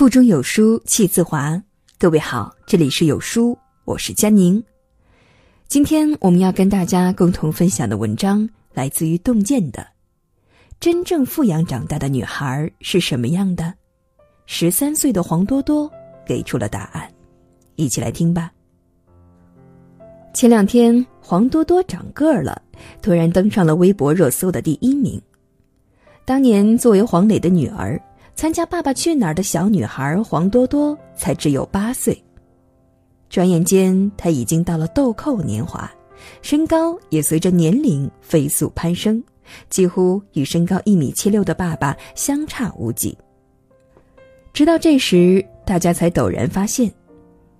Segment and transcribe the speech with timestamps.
[0.00, 1.62] 腹中有书气自华。
[1.98, 3.54] 各位好，这里是有书，
[3.84, 4.64] 我是佳宁。
[5.68, 9.86] 今天我们要跟大家共同分享的文章来自于洞见的。
[10.80, 13.74] 真正富养长大的女孩是什么样的？
[14.46, 15.92] 十三岁的黄多多
[16.24, 17.06] 给出了答案，
[17.76, 18.50] 一起来听吧。
[20.32, 22.62] 前两天，黄多多长个儿了，
[23.02, 25.20] 突然登上了微博热搜的第一名。
[26.24, 28.00] 当年作为黄磊的女儿。
[28.40, 32.18] 参加《爸爸去哪儿》的小女孩黄多多才只有八岁，
[33.28, 35.92] 转眼间她已经到了豆蔻年华，
[36.40, 39.22] 身高也随着年龄飞速攀升，
[39.68, 43.14] 几乎与身高一米七六的爸爸相差无几。
[44.54, 46.90] 直到这时，大家才陡然发现，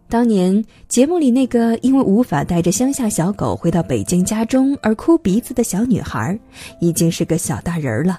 [0.08, 6.40] 当年节目里那个因为无法带着乡下小狗回到北京家中而哭鼻子的小女孩，
[6.80, 8.18] 已经是个小大人了。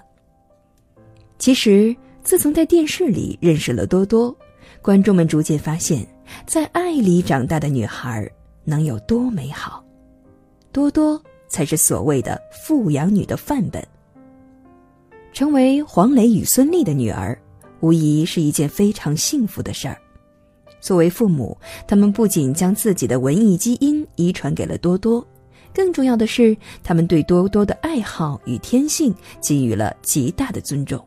[1.40, 1.96] 其实。
[2.24, 4.36] 自从在电视里认识了多多，
[4.82, 6.06] 观众们逐渐发现，
[6.46, 8.30] 在爱里长大的女孩
[8.64, 9.84] 能有多美好。
[10.72, 13.86] 多多才是所谓的富养女的范本。
[15.34, 17.38] 成为黄磊与孙俪的女儿，
[17.80, 19.98] 无疑是一件非常幸福的事儿。
[20.80, 25.26] 作为父母，他们不仅将自己的文艺基因遗传给了多多，
[25.74, 31.04] 更重要的是，他们对多多的爱好与天性给予了极大的尊重。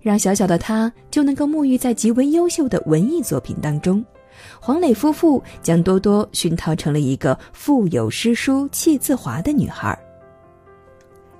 [0.00, 4.04] 让小小的他就能够沐浴在极为优秀的文艺作品当中，
[4.58, 9.98] 黄磊夫妇将多多熏陶成了一个腹有诗书气自华的女孩。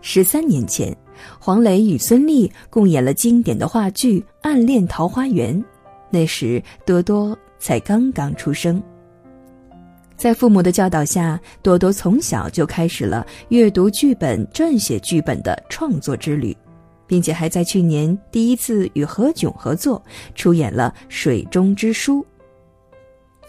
[0.02, 0.94] 十三年前，
[1.39, 5.55] 黄磊与孙俪共演了经典的话剧《暗恋桃花源》，
[6.11, 8.83] 那时多多才刚刚出生。
[10.17, 16.55] 在父母的教导下，多多从小就开始了阅读剧本、撰写剧本的创作之旅。
[17.11, 20.00] 并且还在去年第一次与何炅合作
[20.36, 22.22] 出演了《水中之书》。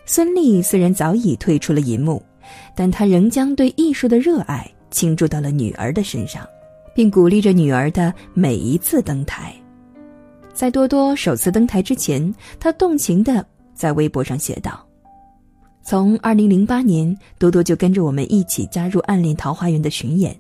[0.03, 2.20] 孙俪虽然早已退出了银幕，
[2.76, 6.44] 但她仍将对艺术的热爱倾注到了女儿的身上，
[6.96, 9.53] 并鼓励着女儿的每一次登台。
[10.56, 14.84] 在多多首次登台之前，她动情地在微博上写道
[15.86, 20.36] ：“从2008年，多多就跟着我们一起加入《暗恋桃花源》的巡演，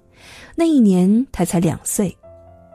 [0.55, 2.11] 那一年她才两岁。”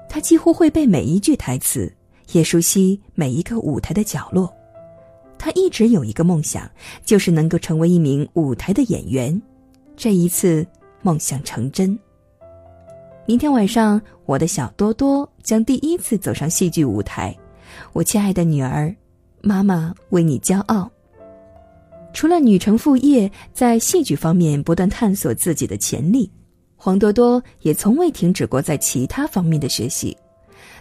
[0.08, 1.92] 他几乎会背每一句台词，
[2.32, 4.52] 也熟悉每一个舞台的角落。
[5.38, 6.70] 他一直有一个梦想，
[7.04, 9.40] 就是能够成为一名舞台的演员。
[9.96, 10.66] 这一次，
[11.02, 11.98] 梦想成真。
[13.26, 17.36] 明天晚上，我的小多多将第一次走上戏剧舞台。
[17.92, 18.94] 我亲爱的女儿，
[19.42, 20.90] 妈妈为你骄傲。
[22.12, 26.30] 除了女成副业，在戏剧方面不断探索自己的潜力。
[26.76, 30.16] 黄多多也从未停止过在其他方面的学习，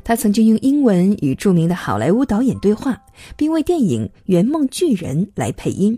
[0.03, 3.01] 他曾经用英文与著名的好莱坞导演对话，
[3.35, 5.97] 并为电影《圆梦巨人》来配音。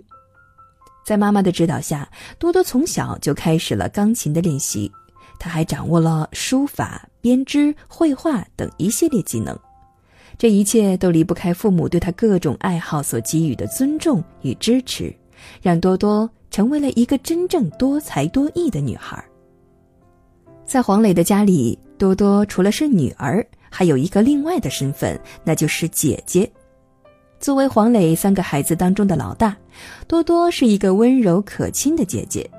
[1.05, 4.91] 在妈妈的指导下，多多从小就开始了钢琴的练习，
[5.39, 9.57] 他还掌握了书法、编织、绘画等一系列技能。
[10.37, 15.13] 这一切都离不开父母对他各种爱好所给予的尊重与支持，
[15.61, 19.23] 让多多成为了一个真正多才多艺的女孩。
[20.67, 26.51] 在黄磊的家里，多多除了是女儿，还有一个另外的身份，那就是姐姐。
[27.39, 29.55] 作为黄磊三个孩子当中的老大，
[30.07, 32.49] 多多是一个温柔可亲的姐姐，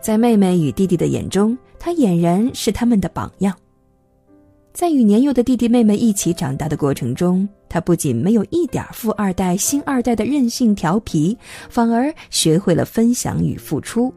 [0.00, 3.56] 在妹妹与弟弟的眼中，她俨然是他们的榜样。
[4.72, 11.38] 在与年幼的弟弟妹妹一起长大的过程中，她不仅没有一点富二代、星二代的任性调皮，
[11.70, 14.12] 反而学会了分享与付出。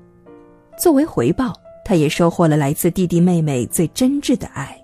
[0.80, 1.54] 作为回报。
[1.90, 4.80] 他也收获了来自弟弟妹妹最真挚的爱。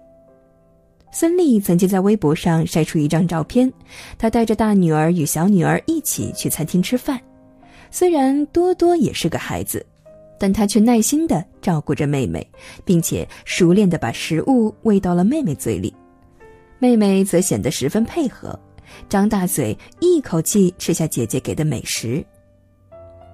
[1.12, 3.72] 孙俪曾经在微博上晒出一张照片，
[4.18, 7.22] 她带着大女儿与小女儿一起去餐厅吃饭。
[7.92, 9.86] 虽然多多也是个孩子，
[10.40, 12.44] 但他却耐心地照顾着妹妹，
[12.84, 15.94] 并且熟练地把食物喂到了妹妹嘴里。
[16.80, 18.60] 妹妹则显得十分配合，
[19.08, 22.26] 张大嘴一口气吃下姐姐给的美食。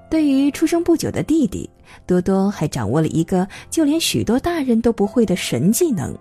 [0.09, 1.69] 对于出生不久的弟弟，
[2.05, 6.17] 多多还掌握了一个就连许多大人都不会的神技能。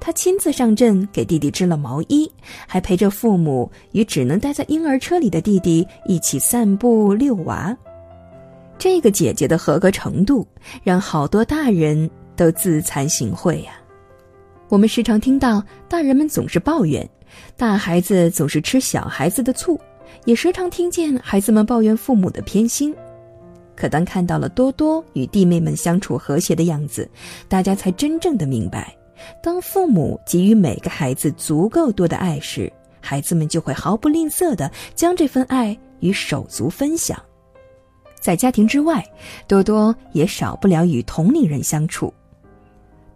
[0.00, 2.30] 他亲自上阵给弟弟织了毛衣，
[2.66, 7.76] 还陪着父母与只能待在婴儿车里的弟弟一起散步遛娃。
[8.78, 10.46] 这个姐姐的合格程度，
[10.84, 13.72] 让好多大人都自惭形秽呀。
[14.68, 17.08] 我们时常听到大人们总是抱怨，
[17.56, 19.80] 大孩子总是吃小孩子的醋，
[20.26, 22.94] 也时常听见孩子们抱怨父母的偏心。
[23.78, 27.08] 可当看到了多多与弟妹们相处和谐的样子，
[27.46, 28.92] 大家才真正的明白，
[29.40, 37.16] 当父母给予每个孩子足够多的爱时，孩子们就会毫不吝啬的将这份爱与手足分享。
[38.20, 39.04] 在家庭之外，
[39.46, 42.12] 多多也少不了与同龄人相处。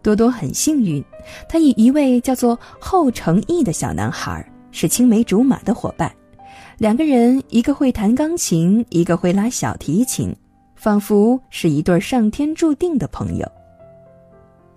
[0.01, 1.05] 多多很幸运，
[1.49, 6.15] 他与一位叫做后成义的小男孩是青梅竹马的伙伴。
[6.79, 10.35] 两个人，一个会弹钢琴，一个会拉小提琴，
[10.83, 13.49] 仿佛是一对上天注定的朋友。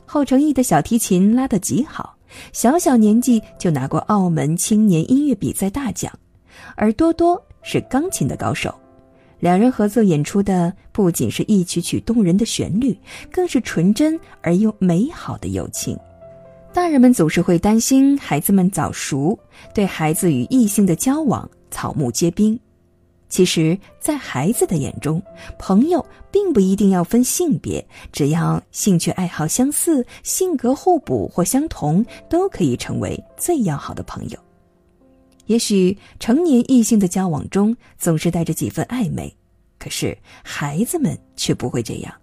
[0.05, 2.15] 后成义的小提琴拉得极好，
[2.53, 6.13] 小小年纪就拿过澳门青年音乐比赛大奖，
[6.75, 8.71] 而多多是钢琴的高手。
[9.39, 12.95] 两人合作演出的不仅是一曲曲动人的旋律，
[13.31, 15.97] 更是纯真而又美好的友情。
[16.71, 19.35] 大人们总是会担心孩子们早熟，
[19.73, 22.59] 对孩子与异性的交往草木皆兵。
[23.27, 25.21] 其实，在孩子的眼中，
[25.57, 34.39] 朋友并不一定要分性别，只要兴趣爱好相似、性格互补或相同，都可以成为最要好的朋友。
[35.47, 39.35] 也许成年异性的交往中总是带着几分暧昧，
[39.77, 42.13] 可是孩子们却不会这样。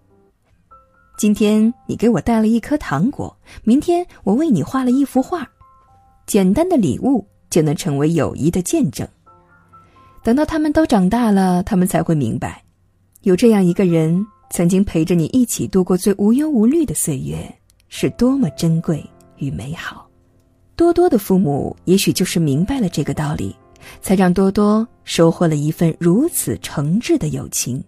[1.18, 5.46] 今天你给我带了一颗糖果，明天我为你画了一幅画，
[6.26, 9.06] 简单的礼物就能成为友谊的见证。
[10.22, 12.62] 等到他们都长大了，他们才会明白，
[13.22, 17.52] 有这样一个人曾经陪着你一起度过最无忧无虑的岁月，
[17.88, 19.04] 是多么珍贵
[19.38, 20.08] 与美好。
[20.76, 23.54] 多多的父母也许就是明白了这个道理，
[24.00, 27.82] 才让多多收获了一份如此诚挚的友情。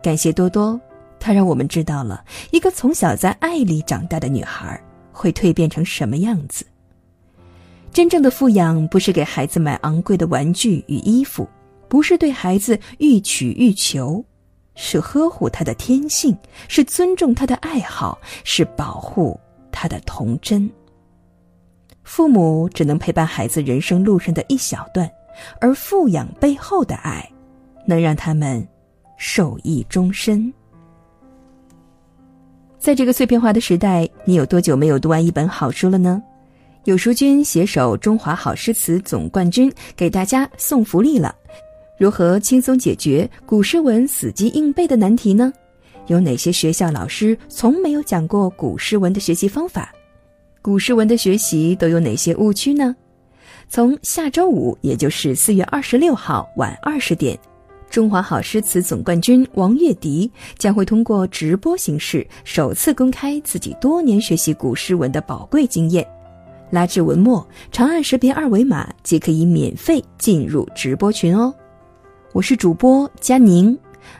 [0.00, 0.80] 感谢多多，
[1.18, 4.80] 他让我们知道了一个从小在爱里长大的女孩
[5.10, 6.64] 会蜕变成什么样子。
[7.92, 11.48] 真正的富养不是给孩子买昂贵的玩具与衣服，
[11.88, 14.24] 不是对孩子欲取欲求，
[14.76, 16.36] 是呵护他的天性，
[16.68, 19.38] 是尊重他的爱好，是保护
[19.72, 20.70] 他的童真。
[22.04, 25.10] 父母只能陪伴孩子人生路上的一小段，
[25.60, 27.28] 而富养背后的爱，
[27.84, 28.66] 能让他们
[29.16, 30.52] 受益终身。
[32.78, 36.22] 在这个碎片化的时代，你有多久没有读完一本好书了呢？
[36.88, 41.36] 有书君携手中华好诗词总冠军，给大家送福利了。
[41.98, 45.52] 如何轻松解决古诗文死记硬背的难题呢？
[46.06, 49.92] 有哪些学校老师从没有讲过古诗文的学习方法？
[50.62, 52.96] 古诗文的学习都有哪些误区呢？
[53.68, 57.38] 从下周五，也就是四月二十六号晚二十点，
[57.90, 66.02] 中华好诗词总冠军王月迪将会通过直播形式首次公开自己多年学习古诗文的宝贵经验。
[66.70, 71.52] 拉至文末，长按识别二维码即可以免费进入直播群哦。
[72.32, 73.76] 我是主播佳宁，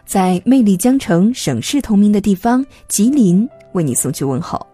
[0.06, 4.66] 在魅力江城、省市同名的地方吉林，为你送去问候。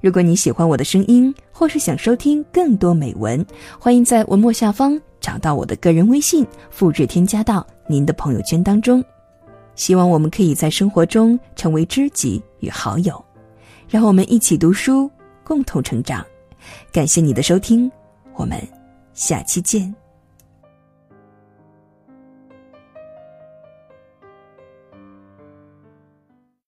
[0.00, 3.44] 如果你喜欢我的声音，或是想收听更多美文，
[3.78, 9.04] 欢迎在文末下方找到我的个人微信，复制添加到您的朋友圈当中。
[9.74, 13.22] 希望我们可以在生活中成为知己与好友，
[13.88, 15.10] 让我们一起读书，
[15.44, 16.24] 共同成长。
[16.92, 17.90] 感谢你的收听，
[18.34, 18.60] 我们
[19.14, 19.94] 下期见。